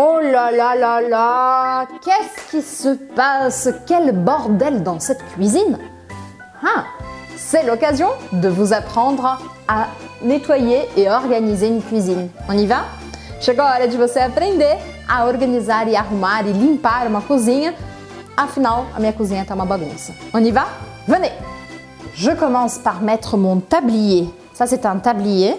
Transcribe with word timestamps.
Oh 0.00 0.20
là 0.20 0.52
là 0.52 0.76
là 0.76 1.00
là 1.00 1.86
Qu'est-ce 2.04 2.52
qui 2.52 2.62
se 2.62 2.94
passe? 3.16 3.68
Quel 3.84 4.12
bordel 4.12 4.84
dans 4.84 5.00
cette 5.00 5.24
cuisine? 5.34 5.76
Ah 6.62 6.84
C'est 7.36 7.64
l'occasion 7.64 8.06
de 8.30 8.48
vous 8.48 8.72
apprendre 8.72 9.40
a 9.66 9.88
nettoyer 10.22 10.88
e 10.96 11.08
organizar 11.08 11.68
une 11.68 11.82
cuisine. 11.82 12.28
On 12.48 12.52
y 12.52 12.64
va? 12.66 12.84
Chegou 13.40 13.62
a 13.62 13.74
hora 13.74 13.88
de 13.88 13.96
você 13.96 14.20
aprender 14.20 14.78
a 15.08 15.26
organizar 15.26 15.88
e 15.88 15.96
arrumar 15.96 16.46
e 16.46 16.52
limpar 16.52 17.08
uma 17.08 17.20
cozinha. 17.20 17.74
Afinal, 18.36 18.86
a 18.94 19.00
minha 19.00 19.12
cozinha 19.12 19.44
tá 19.44 19.56
uma 19.56 19.66
bagunça. 19.66 20.12
On 20.32 20.38
y 20.38 20.52
va? 20.52 20.68
Venez! 21.08 21.32
Je 22.14 22.30
commence 22.36 22.78
par 22.78 23.00
mettre 23.02 23.36
mon 23.36 23.58
tablier. 23.58 24.32
Ça, 24.54 24.68
c'est 24.68 24.86
un 24.86 25.00
tablier, 25.00 25.56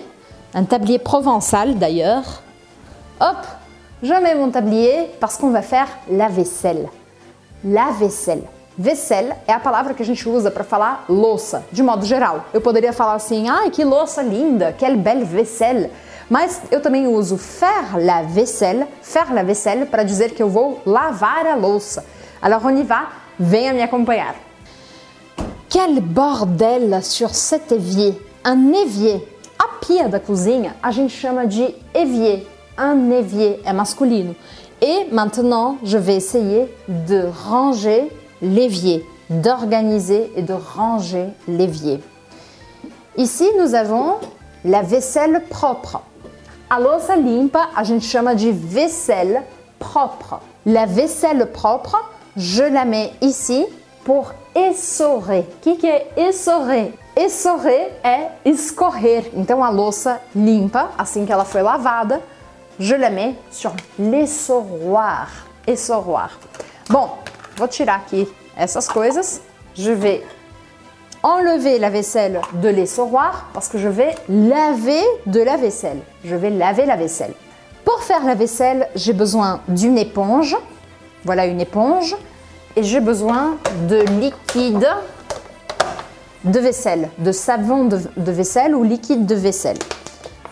un 0.54 0.64
tablier 0.64 0.98
provençal 0.98 1.78
d'ailleurs. 1.78 2.42
Hop, 3.20 3.46
je 4.02 4.14
mets 4.14 4.36
mon 4.36 4.50
tablier 4.50 5.12
parce 5.20 5.38
qu'on 5.38 5.50
va 5.50 5.62
faire 5.62 5.88
la 6.10 6.28
vaisselle. 6.28 6.90
La 7.64 7.92
vaisselle. 7.92 8.44
Vaisselle 8.78 9.36
é 9.46 9.52
a 9.52 9.60
palavra 9.60 9.94
que 9.94 10.02
a 10.02 10.06
gente 10.06 10.28
usa 10.30 10.50
para 10.50 10.64
falar 10.64 11.04
louça, 11.10 11.66
de 11.70 11.84
modo 11.84 12.06
geral. 12.06 12.46
Eu 12.54 12.62
poderia 12.62 12.94
falar 12.94 13.16
assim, 13.16 13.50
ai 13.50 13.70
que 13.72 13.84
louça 13.84 14.22
linda, 14.22 14.74
quelle 14.78 14.96
belle 14.96 15.26
vaisselle. 15.26 15.92
Mas 16.30 16.62
eu 16.72 16.82
também 16.82 17.06
uso 17.06 17.38
faire 17.38 17.98
la 17.98 18.22
vaisselle, 18.22 18.88
faire 19.02 19.34
la 19.34 19.44
vaisselle 19.44 19.86
para 19.86 20.04
dizer 20.04 20.34
que 20.34 20.42
eu 20.42 20.48
vou 20.48 20.80
lavar 20.86 21.46
a 21.46 21.56
louça. 21.56 22.06
Alors 22.42 22.64
on 22.64 22.78
y 22.78 22.84
va, 22.84 23.10
venha 23.38 23.74
me 23.74 23.82
acompanhar. 23.82 24.36
Quel 25.68 26.00
bordel 26.00 27.04
sur 27.04 27.36
cet 27.36 27.74
évier! 27.74 28.18
Un 28.46 28.72
évier. 28.72 29.22
A 29.58 29.68
pia 29.86 30.08
da 30.08 30.22
cozinha 30.22 30.76
a 30.82 30.90
gente 30.92 31.12
chama 31.12 31.46
de 31.46 31.76
évier. 31.94 32.48
Un 32.82 33.12
évier 33.12 33.60
é 33.66 33.74
masculino. 33.74 34.36
Et 34.82 35.08
maintenant, 35.12 35.78
je 35.84 35.98
vais 35.98 36.16
essayer 36.16 36.74
de 36.88 37.26
ranger 37.46 38.10
l'évier, 38.42 39.06
d'organiser 39.30 40.32
et 40.38 40.42
de 40.42 40.54
ranger 40.54 41.26
l'évier. 41.46 42.02
Ici, 43.18 43.46
nous 43.60 43.76
avons 43.76 44.16
la 44.64 44.82
vaisselle 44.82 45.44
propre. 45.50 46.02
A 46.70 46.80
louça 46.80 47.18
limpa 47.18 47.70
a 47.76 47.84
gente 47.84 48.06
chama 48.06 48.34
de 48.34 48.50
vaisselle 48.52 49.44
propre. 49.78 50.40
La 50.66 50.86
vaisselle 50.86 51.52
propre, 51.52 51.98
je 52.38 52.64
la 52.64 52.86
mets 52.86 53.12
ici 53.22 53.66
pour 54.06 54.32
essorer. 54.56 55.46
O 55.66 55.76
que, 55.76 56.04
essorer? 56.16 56.94
Essorer 57.18 57.92
é 58.04 58.30
escorrer. 58.46 59.32
Então 59.36 59.62
a 59.62 59.70
louça 59.70 60.22
limpa, 60.34 60.92
assim 60.98 61.26
que 61.26 61.32
ela 61.34 61.44
foi 61.44 61.62
lavada, 61.62 62.22
je 62.80 62.96
la 62.96 63.10
mets 63.10 63.36
sur 63.52 63.74
l'essorroir. 64.00 65.28
Essorroir. 65.68 66.40
Bom, 66.90 67.10
vou 67.58 67.68
tirar 67.68 67.98
aqui 67.98 68.28
essas 68.58 68.88
coisas. 68.88 69.42
Je 69.76 69.92
vais 69.92 70.24
enlever 71.22 71.78
la 71.78 71.90
vaisselle 71.90 72.42
de 72.54 72.70
l'essorroir 72.70 73.50
parce 73.54 73.68
que 73.68 73.78
je 73.78 73.90
vais 73.90 74.16
laver 74.30 75.04
de 75.26 75.42
la 75.42 75.58
vaisselle. 75.58 76.00
Je 76.24 76.36
vais 76.36 76.50
laver 76.50 76.86
la 76.86 76.96
vaisselle. 76.96 77.34
Pour 77.86 78.02
faire 78.04 78.26
la 78.26 78.36
vaisselle, 78.36 78.88
j'ai 78.96 79.14
besoin 79.14 79.62
d'une 79.68 79.98
éponge. 79.98 80.56
Voilà 81.26 81.46
une 81.46 81.62
éponge. 81.62 82.16
Et 82.76 82.84
j'ai 82.84 83.00
besoin 83.00 83.58
de 83.88 83.98
liquide 84.20 84.88
de 86.46 86.60
vaisselle, 86.60 87.10
de 87.18 87.32
savon 87.32 87.86
de, 87.86 88.00
de 88.16 88.32
vaisselle 88.32 88.74
ou 88.74 88.84
liquide 88.84 89.26
de 89.26 89.36
vaisselle. 89.36 89.78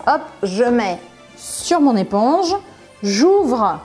Hop, 0.06 0.22
je 0.44 0.64
mets 0.66 1.00
sur 1.38 1.80
mon 1.80 1.96
éponge, 1.96 2.56
j'ouvre 3.04 3.80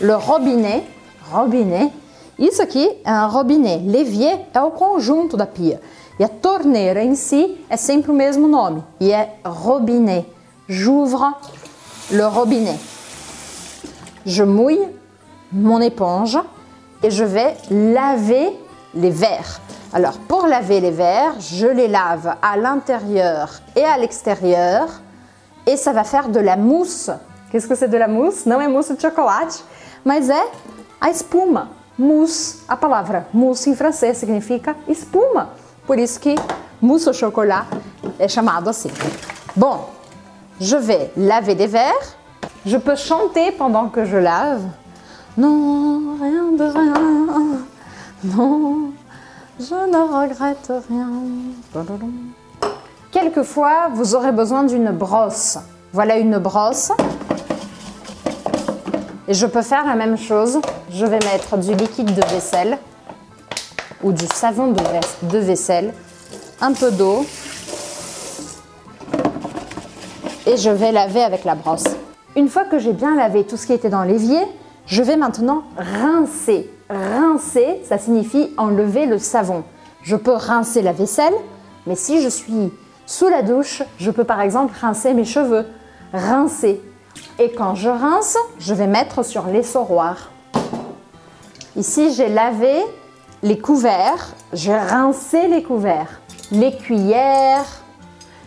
le 0.00 0.14
robinet, 0.16 0.84
robinet. 1.30 1.92
Isso 2.38 2.62
aqui 2.62 2.90
é 3.04 3.12
um 3.12 3.28
robinet. 3.28 3.78
L'évier 3.78 4.46
é 4.52 4.60
o 4.62 4.70
conjunto 4.70 5.36
da 5.36 5.46
pia. 5.46 5.80
E 6.18 6.24
a 6.24 6.28
torneira 6.28 7.02
em 7.02 7.14
si 7.14 7.64
é 7.68 7.76
sempre 7.76 8.10
o 8.10 8.14
mesmo 8.14 8.48
nome. 8.48 8.82
E 9.00 9.12
é 9.12 9.36
robinet. 9.44 10.26
J'ouvre 10.68 11.34
le 12.10 12.26
robinet. 12.26 12.78
Je 14.24 14.42
mouille 14.42 14.88
mon 15.52 15.80
éponge 15.80 16.38
et 17.02 17.10
je 17.10 17.24
vais 17.24 17.56
laver 17.70 18.50
les 18.94 19.10
verres. 19.10 19.60
Alors 19.92 20.18
pour 20.18 20.46
laver 20.46 20.80
les 20.80 20.90
verres, 20.90 21.40
je 21.40 21.66
les 21.66 21.88
lave 21.88 22.36
à 22.40 22.56
l'intérieur 22.56 23.60
et 23.76 23.84
à 23.84 23.98
l'extérieur 23.98 24.88
et 25.70 25.76
ça 25.76 25.92
va 25.92 26.02
faire 26.02 26.28
de 26.28 26.40
la 26.40 26.56
mousse. 26.56 27.10
Qu'est-ce 27.50 27.68
que 27.68 27.76
c'est 27.76 27.88
de 27.88 27.96
la 27.96 28.08
mousse? 28.08 28.44
Não 28.44 28.60
é 28.60 28.66
mousse 28.66 28.92
de 28.92 29.00
chocolate, 29.00 29.64
mas 30.04 30.28
é 30.28 30.42
a 31.00 31.10
espuma. 31.10 31.68
Mousse, 31.96 32.62
a 32.66 32.76
palavra 32.76 33.26
mousse 33.32 33.70
em 33.70 33.76
francês 33.76 34.16
significa 34.16 34.74
espuma. 34.88 35.50
Por 35.86 35.98
isso 35.98 36.18
que 36.18 36.34
mousse 36.80 37.06
au 37.08 37.14
chocolat 37.14 37.66
é 38.18 38.26
chamado 38.26 38.68
assim. 38.68 38.90
Bon, 39.54 39.86
je 40.60 40.76
vais 40.76 41.12
laver 41.16 41.54
les 41.54 41.68
verres. 41.68 42.16
Je 42.66 42.76
peux 42.76 42.96
chanter 42.96 43.52
pendant 43.52 43.88
que 43.88 44.04
je 44.04 44.16
lave. 44.16 44.64
Non, 45.36 46.16
rien 46.20 46.52
de 46.52 46.64
rien. 46.64 47.60
Non, 48.24 48.92
je 49.58 49.74
ne 49.74 49.98
regrette 49.98 50.72
rien. 50.88 51.10
Quelquefois, 53.20 53.90
vous 53.92 54.14
aurez 54.14 54.32
besoin 54.32 54.62
d'une 54.62 54.92
brosse. 54.92 55.58
Voilà 55.92 56.16
une 56.16 56.38
brosse. 56.38 56.90
Et 59.28 59.34
je 59.34 59.44
peux 59.44 59.60
faire 59.60 59.84
la 59.84 59.94
même 59.94 60.16
chose. 60.16 60.58
Je 60.90 61.04
vais 61.04 61.18
mettre 61.18 61.58
du 61.58 61.74
liquide 61.74 62.14
de 62.14 62.26
vaisselle 62.32 62.78
ou 64.02 64.12
du 64.12 64.26
savon 64.26 64.74
de 65.22 65.38
vaisselle, 65.38 65.92
un 66.62 66.72
peu 66.72 66.90
d'eau 66.90 67.26
et 70.46 70.56
je 70.56 70.70
vais 70.70 70.90
laver 70.90 71.22
avec 71.22 71.44
la 71.44 71.54
brosse. 71.54 71.84
Une 72.36 72.48
fois 72.48 72.64
que 72.64 72.78
j'ai 72.78 72.94
bien 72.94 73.16
lavé 73.16 73.44
tout 73.44 73.58
ce 73.58 73.66
qui 73.66 73.74
était 73.74 73.90
dans 73.90 74.02
l'évier, 74.02 74.40
je 74.86 75.02
vais 75.02 75.16
maintenant 75.16 75.64
rincer. 75.76 76.70
Rincer, 76.88 77.82
ça 77.86 77.98
signifie 77.98 78.54
enlever 78.56 79.04
le 79.04 79.18
savon. 79.18 79.62
Je 80.02 80.16
peux 80.16 80.32
rincer 80.32 80.80
la 80.80 80.92
vaisselle, 80.92 81.34
mais 81.86 81.96
si 81.96 82.22
je 82.22 82.28
suis 82.28 82.72
sous 83.10 83.26
la 83.26 83.42
douche, 83.42 83.82
je 83.98 84.12
peux 84.12 84.22
par 84.22 84.40
exemple 84.40 84.72
rincer 84.80 85.14
mes 85.14 85.24
cheveux. 85.24 85.66
Rincer. 86.14 86.80
Et 87.40 87.50
quand 87.50 87.74
je 87.74 87.88
rince, 87.88 88.38
je 88.60 88.72
vais 88.72 88.86
mettre 88.86 89.24
sur 89.24 89.48
l'essorroir. 89.48 90.30
Ici, 91.74 92.14
j'ai 92.14 92.28
lavé 92.28 92.72
les 93.42 93.58
couverts, 93.58 94.36
j'ai 94.52 94.76
rincé 94.78 95.48
les 95.48 95.64
couverts. 95.64 96.20
Les 96.52 96.76
cuillères, 96.76 97.82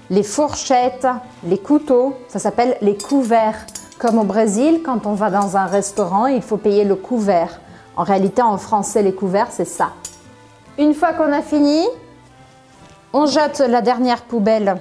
les 0.09 0.23
fourchettes, 0.23 1.07
les 1.43 1.57
couteaux, 1.57 2.15
ça 2.29 2.39
s'appelle 2.39 2.77
les 2.79 2.97
couverts. 2.97 3.65
Comme 3.99 4.17
au 4.17 4.23
Brésil, 4.23 4.79
quand 4.81 5.05
on 5.05 5.13
va 5.13 5.29
dans 5.29 5.57
un 5.57 5.65
restaurant, 5.65 6.27
il 6.27 6.41
faut 6.41 6.55
payer 6.55 6.85
le 6.85 6.95
couvert. 6.95 7.59
En 7.97 8.03
réalité, 8.03 8.41
en 8.41 8.57
français, 8.57 9.03
les 9.03 9.13
couverts, 9.13 9.49
c'est 9.51 9.65
ça. 9.65 9.89
Une 10.77 10.93
fois 10.93 11.11
qu'on 11.11 11.33
a 11.33 11.41
fini, 11.41 11.85
on 13.13 13.27
jette 13.27 13.59
la 13.59 13.81
dernière 13.81 14.23
poubelle 14.23 14.77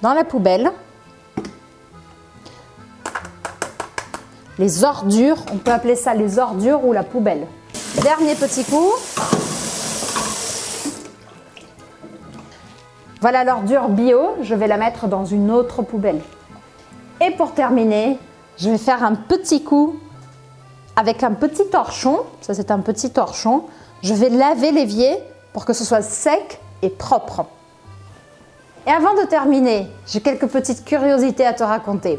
dans 0.00 0.14
la 0.14 0.24
poubelle. 0.24 0.72
Les 4.58 4.84
ordures, 4.84 5.38
on 5.52 5.58
peut 5.58 5.70
appeler 5.70 5.96
ça 5.96 6.14
les 6.14 6.38
ordures 6.38 6.84
ou 6.84 6.92
la 6.92 7.02
poubelle. 7.02 7.46
Dernier 8.02 8.34
petit 8.34 8.64
coup. 8.64 8.90
Voilà 13.20 13.44
l'ordure 13.44 13.88
bio, 13.88 14.36
je 14.42 14.54
vais 14.54 14.66
la 14.66 14.76
mettre 14.76 15.06
dans 15.06 15.24
une 15.24 15.50
autre 15.50 15.82
poubelle. 15.82 16.20
Et 17.20 17.30
pour 17.32 17.52
terminer, 17.52 18.18
je 18.58 18.70
vais 18.70 18.78
faire 18.78 19.04
un 19.04 19.14
petit 19.14 19.62
coup 19.62 20.00
avec 20.96 21.22
un 21.22 21.32
petit 21.32 21.68
torchon. 21.68 22.20
Ça, 22.40 22.54
c'est 22.54 22.70
un 22.70 22.80
petit 22.80 23.10
torchon. 23.10 23.64
Je 24.02 24.14
vais 24.14 24.28
laver 24.28 24.72
l'évier 24.72 25.18
pour 25.52 25.64
que 25.64 25.72
ce 25.72 25.84
soit 25.84 26.02
sec 26.02 26.61
et 26.82 26.90
propre. 26.90 27.46
Et 28.86 28.90
avant 28.90 29.14
de 29.14 29.24
terminer, 29.26 29.88
j'ai 30.06 30.20
quelques 30.20 30.48
petites 30.48 30.84
curiosités 30.84 31.46
à 31.46 31.54
te 31.54 31.62
raconter. 31.62 32.18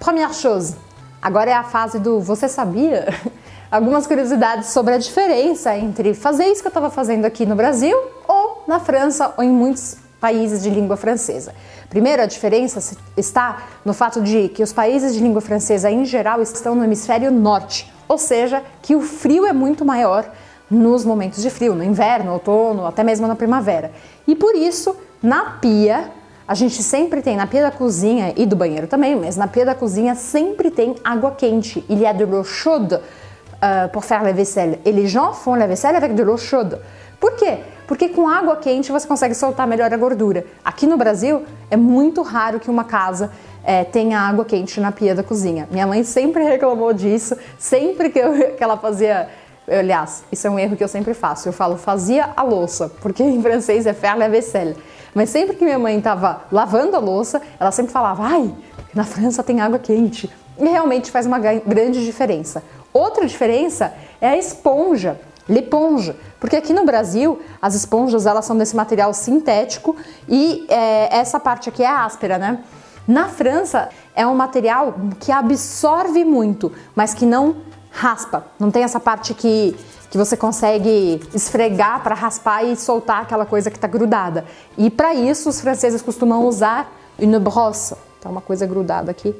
Première 0.00 0.32
chose, 0.32 0.74
agora 1.20 1.50
é 1.50 1.54
a 1.54 1.64
fase 1.64 1.98
do 1.98 2.20
você 2.20 2.48
sabia? 2.48 3.06
Algumas 3.70 4.06
curiosidades 4.06 4.68
sobre 4.68 4.94
a 4.94 4.98
diferença 4.98 5.76
entre 5.76 6.14
fazer 6.14 6.46
isso 6.46 6.62
que 6.62 6.68
eu 6.68 6.70
estava 6.70 6.88
fazendo 6.88 7.26
aqui 7.26 7.44
no 7.44 7.54
Brasil 7.54 7.94
ou 8.26 8.64
na 8.66 8.80
França 8.80 9.34
ou 9.36 9.44
em 9.44 9.50
muitos 9.50 9.98
países 10.18 10.62
de 10.62 10.70
língua 10.70 10.96
francesa. 10.96 11.54
Primeiro, 11.90 12.22
a 12.22 12.26
diferença 12.26 12.96
está 13.16 13.62
no 13.84 13.92
fato 13.92 14.22
de 14.22 14.48
que 14.48 14.62
os 14.62 14.72
países 14.72 15.14
de 15.14 15.20
língua 15.20 15.42
francesa, 15.42 15.90
em 15.90 16.04
geral, 16.04 16.40
estão 16.40 16.74
no 16.74 16.82
hemisfério 16.82 17.30
norte, 17.30 17.92
ou 18.08 18.16
seja, 18.16 18.62
que 18.80 18.96
o 18.96 19.00
frio 19.00 19.46
é 19.46 19.52
muito 19.52 19.84
maior 19.84 20.30
nos 20.70 21.04
momentos 21.04 21.42
de 21.42 21.50
frio, 21.50 21.74
no 21.74 21.82
inverno, 21.82 22.32
outono, 22.32 22.86
até 22.86 23.02
mesmo 23.02 23.26
na 23.26 23.34
primavera. 23.34 23.90
E 24.26 24.34
por 24.34 24.54
isso, 24.54 24.94
na 25.22 25.52
pia, 25.60 26.10
a 26.46 26.54
gente 26.54 26.82
sempre 26.82 27.20
tem 27.22 27.36
na 27.36 27.46
pia 27.46 27.62
da 27.62 27.70
cozinha 27.70 28.32
e 28.36 28.46
do 28.46 28.56
banheiro 28.56 28.86
também, 28.86 29.14
mas 29.16 29.36
na 29.36 29.46
pia 29.46 29.66
da 29.66 29.74
cozinha 29.74 30.14
sempre 30.14 30.70
tem 30.70 30.96
água 31.04 31.32
quente. 31.32 31.84
Il 31.88 31.98
y 31.98 32.06
a 32.06 32.12
de 32.12 32.24
l'eau 32.24 32.44
chaude 32.44 32.94
uh, 32.94 33.88
pour 33.92 34.04
faire 34.04 34.22
la 34.22 34.32
vaisselle. 34.32 34.78
Et 34.84 34.92
les 34.92 35.06
gens 35.06 35.32
font 35.32 35.54
la 35.54 35.66
vaisselle 35.66 35.96
avec 35.96 36.14
de 36.14 36.22
l'eau 36.22 36.38
chaude. 36.38 36.78
Por 37.20 37.32
quê? 37.32 37.58
Porque 37.86 38.08
com 38.08 38.28
água 38.28 38.56
quente 38.56 38.92
você 38.92 39.06
consegue 39.06 39.34
soltar 39.34 39.66
melhor 39.66 39.92
a 39.92 39.96
gordura. 39.96 40.44
Aqui 40.64 40.86
no 40.86 40.96
Brasil 40.96 41.42
é 41.70 41.76
muito 41.76 42.22
raro 42.22 42.60
que 42.60 42.70
uma 42.70 42.84
casa 42.84 43.30
é, 43.64 43.82
tenha 43.84 44.20
água 44.20 44.44
quente 44.44 44.80
na 44.80 44.92
pia 44.92 45.14
da 45.14 45.22
cozinha. 45.22 45.68
Minha 45.70 45.86
mãe 45.86 46.04
sempre 46.04 46.44
reclamou 46.48 46.92
disso, 46.92 47.36
sempre 47.58 48.10
que, 48.10 48.18
eu, 48.18 48.54
que 48.56 48.62
ela 48.62 48.76
fazia. 48.76 49.28
Aliás, 49.70 50.24
isso 50.32 50.46
é 50.46 50.50
um 50.50 50.58
erro 50.58 50.76
que 50.76 50.82
eu 50.82 50.88
sempre 50.88 51.14
faço. 51.14 51.48
Eu 51.48 51.52
falo 51.52 51.76
fazia 51.76 52.30
a 52.36 52.42
louça, 52.42 52.90
porque 53.00 53.22
em 53.24 53.42
francês 53.42 53.86
é 53.86 53.92
faire 53.92 54.18
la 54.18 54.28
vaisselle. 54.28 54.76
Mas 55.14 55.30
sempre 55.30 55.56
que 55.56 55.64
minha 55.64 55.78
mãe 55.78 55.98
estava 55.98 56.42
lavando 56.50 56.96
a 56.96 56.98
louça, 56.98 57.42
ela 57.58 57.70
sempre 57.70 57.92
falava: 57.92 58.24
ai, 58.24 58.54
na 58.94 59.04
França 59.04 59.42
tem 59.42 59.60
água 59.60 59.78
quente. 59.78 60.30
E 60.58 60.64
realmente 60.64 61.10
faz 61.10 61.26
uma 61.26 61.38
grande 61.38 62.04
diferença. 62.04 62.62
Outra 62.92 63.26
diferença 63.26 63.92
é 64.20 64.28
a 64.28 64.36
esponja, 64.36 65.20
l'éponge, 65.48 66.16
porque 66.40 66.56
aqui 66.56 66.72
no 66.72 66.84
Brasil 66.84 67.40
as 67.62 67.74
esponjas 67.74 68.26
elas 68.26 68.44
são 68.44 68.56
desse 68.56 68.74
material 68.74 69.14
sintético 69.14 69.94
e 70.28 70.66
é, 70.68 71.16
essa 71.16 71.38
parte 71.38 71.68
aqui 71.68 71.82
é 71.82 71.88
áspera, 71.88 72.38
né? 72.38 72.58
Na 73.06 73.28
França 73.28 73.88
é 74.14 74.26
um 74.26 74.34
material 74.34 74.94
que 75.18 75.32
absorve 75.32 76.24
muito, 76.24 76.72
mas 76.94 77.14
que 77.14 77.24
não 77.24 77.56
raspa. 77.90 78.46
Não 78.58 78.70
tem 78.70 78.82
essa 78.82 79.00
parte 79.00 79.34
que, 79.34 79.76
que 80.10 80.18
você 80.18 80.36
consegue 80.36 81.20
esfregar 81.34 82.02
para 82.02 82.14
raspar 82.14 82.64
e 82.64 82.76
soltar 82.76 83.22
aquela 83.22 83.46
coisa 83.46 83.70
que 83.70 83.76
está 83.76 83.88
grudada. 83.88 84.44
E 84.76 84.90
para 84.90 85.14
isso 85.14 85.48
os 85.48 85.60
franceses 85.60 86.02
costumam 86.02 86.46
usar 86.46 86.92
une 87.18 87.38
brosse. 87.38 87.94
Tá 88.20 88.28
uma 88.28 88.40
coisa 88.40 88.66
grudada 88.66 89.10
aqui, 89.10 89.34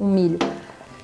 um 0.00 0.06
milho. 0.06 0.38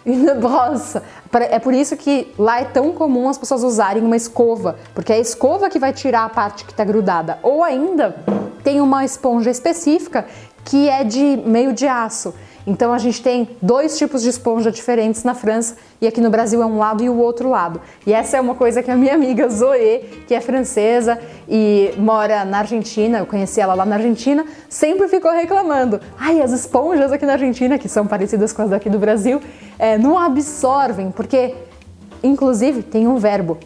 Une 0.04 0.34
brosse. 0.34 1.00
É 1.32 1.58
por 1.58 1.74
isso 1.74 1.96
que 1.96 2.32
lá 2.38 2.60
é 2.60 2.64
tão 2.64 2.92
comum 2.92 3.28
as 3.28 3.38
pessoas 3.38 3.62
usarem 3.62 4.02
uma 4.02 4.16
escova, 4.16 4.76
porque 4.94 5.12
é 5.12 5.16
a 5.16 5.20
escova 5.20 5.68
que 5.68 5.78
vai 5.78 5.92
tirar 5.92 6.24
a 6.24 6.28
parte 6.28 6.64
que 6.64 6.72
está 6.72 6.84
grudada. 6.84 7.38
Ou 7.42 7.62
ainda 7.62 8.16
tem 8.64 8.80
uma 8.80 9.04
esponja 9.04 9.50
específica 9.50 10.26
que 10.64 10.88
é 10.88 11.04
de 11.04 11.42
meio 11.44 11.72
de 11.72 11.86
aço. 11.86 12.34
Então 12.66 12.92
a 12.92 12.98
gente 12.98 13.22
tem 13.22 13.48
dois 13.60 13.96
tipos 13.96 14.22
de 14.22 14.28
esponja 14.28 14.70
diferentes 14.70 15.24
na 15.24 15.34
França 15.34 15.76
e 16.00 16.06
aqui 16.06 16.20
no 16.20 16.30
Brasil 16.30 16.62
é 16.62 16.66
um 16.66 16.78
lado 16.78 17.02
e 17.02 17.08
o 17.08 17.16
outro 17.16 17.48
lado. 17.48 17.80
E 18.06 18.12
essa 18.12 18.36
é 18.36 18.40
uma 18.40 18.54
coisa 18.54 18.82
que 18.82 18.90
a 18.90 18.96
minha 18.96 19.14
amiga 19.14 19.48
Zoe, 19.48 20.24
que 20.26 20.34
é 20.34 20.40
francesa 20.40 21.18
e 21.48 21.92
mora 21.96 22.44
na 22.44 22.58
Argentina, 22.58 23.18
eu 23.18 23.26
conheci 23.26 23.60
ela 23.60 23.74
lá 23.74 23.84
na 23.84 23.96
Argentina, 23.96 24.44
sempre 24.68 25.08
ficou 25.08 25.32
reclamando. 25.32 26.00
Ai, 26.18 26.40
as 26.42 26.52
esponjas 26.52 27.12
aqui 27.12 27.24
na 27.24 27.32
Argentina, 27.32 27.78
que 27.78 27.88
são 27.88 28.06
parecidas 28.06 28.52
com 28.52 28.62
as 28.62 28.70
daqui 28.70 28.90
do 28.90 28.98
Brasil, 28.98 29.40
é, 29.78 29.96
não 29.96 30.18
absorvem, 30.18 31.10
porque 31.10 31.54
inclusive 32.22 32.82
tem 32.82 33.08
um 33.08 33.16
verbo 33.16 33.58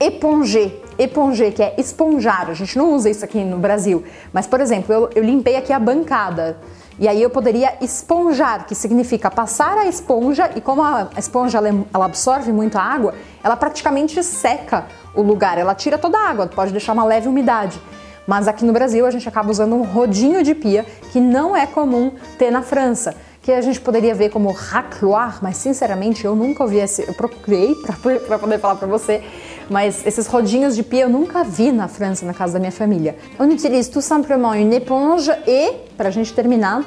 éponger, 0.00 0.72
éponger, 0.98 1.52
que 1.52 1.62
é 1.62 1.74
esponjar. 1.76 2.48
A 2.48 2.54
gente 2.54 2.76
não 2.76 2.94
usa 2.94 3.10
isso 3.10 3.22
aqui 3.22 3.44
no 3.44 3.58
Brasil. 3.58 4.02
Mas, 4.32 4.46
por 4.46 4.60
exemplo, 4.60 4.94
eu, 4.94 5.10
eu 5.14 5.22
limpei 5.22 5.56
aqui 5.56 5.72
a 5.72 5.78
bancada. 5.78 6.56
E 7.00 7.08
aí 7.08 7.22
eu 7.22 7.30
poderia 7.30 7.78
esponjar, 7.80 8.66
que 8.66 8.74
significa 8.74 9.30
passar 9.30 9.78
a 9.78 9.86
esponja 9.86 10.50
e 10.54 10.60
como 10.60 10.82
a 10.82 11.08
esponja 11.16 11.56
ela, 11.56 12.04
absorve 12.04 12.52
muito 12.52 12.76
água, 12.76 13.14
ela 13.42 13.56
praticamente 13.56 14.22
seca 14.22 14.84
o 15.14 15.22
lugar, 15.22 15.56
ela 15.56 15.74
tira 15.74 15.96
toda 15.96 16.18
a 16.18 16.28
água, 16.28 16.46
pode 16.46 16.72
deixar 16.72 16.92
uma 16.92 17.02
leve 17.02 17.26
umidade. 17.26 17.80
Mas 18.26 18.46
aqui 18.46 18.66
no 18.66 18.72
Brasil 18.74 19.06
a 19.06 19.10
gente 19.10 19.26
acaba 19.26 19.50
usando 19.50 19.74
um 19.74 19.82
rodinho 19.82 20.42
de 20.42 20.54
pia 20.54 20.84
que 21.10 21.18
não 21.18 21.56
é 21.56 21.66
comum 21.66 22.12
ter 22.38 22.50
na 22.50 22.60
França 22.60 23.16
que 23.50 23.56
a 23.56 23.60
gente 23.60 23.80
poderia 23.80 24.14
ver 24.14 24.30
como 24.30 24.52
racloir, 24.52 25.38
mas 25.42 25.56
sinceramente 25.56 26.24
eu 26.24 26.36
nunca 26.36 26.62
ouvi 26.62 26.78
esse. 26.78 27.02
Eu 27.02 27.14
procurei 27.14 27.74
para 28.26 28.38
poder 28.38 28.58
falar 28.60 28.76
para 28.76 28.86
você, 28.86 29.22
mas 29.68 30.06
esses 30.06 30.26
rodinhos 30.28 30.76
de 30.76 30.84
pia 30.84 31.02
eu 31.02 31.08
nunca 31.08 31.42
vi 31.42 31.72
na 31.72 31.88
França, 31.88 32.24
na 32.24 32.32
casa 32.32 32.54
da 32.54 32.58
minha 32.60 32.70
família. 32.70 33.16
On 33.38 33.46
utilise 33.46 33.90
tout 33.90 34.02
simplement 34.02 34.54
une 34.54 34.72
éponge 34.72 35.30
et, 35.46 35.72
para 35.96 36.08
a 36.08 36.12
gente 36.12 36.32
terminar, 36.32 36.84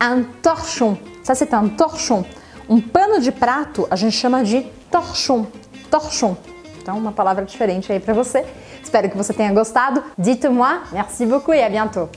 un 0.00 0.22
torchon. 0.42 0.98
Ça 1.22 1.34
c'est 1.34 1.54
un 1.54 1.68
torchon. 1.68 2.24
Um 2.68 2.80
pano 2.80 3.18
de 3.18 3.32
prato 3.32 3.86
a 3.90 3.96
gente 3.96 4.14
chama 4.14 4.44
de 4.44 4.66
torchon. 4.90 5.46
Torchon. 5.90 6.36
Então, 6.80 6.98
uma 6.98 7.12
palavra 7.12 7.44
diferente 7.44 7.90
aí 7.92 8.00
para 8.00 8.12
você. 8.12 8.44
Espero 8.82 9.08
que 9.08 9.16
você 9.16 9.32
tenha 9.32 9.52
gostado. 9.52 10.02
Dites-moi. 10.18 10.80
Merci 10.92 11.24
beaucoup 11.24 11.54
et 11.54 11.62
à 11.62 11.70
bientôt. 11.70 12.08